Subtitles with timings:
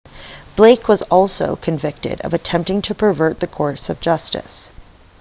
[0.55, 4.71] blake was also convicted of attempting to pervert the course of justice